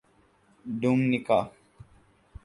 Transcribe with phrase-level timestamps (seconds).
[0.65, 1.39] Dominica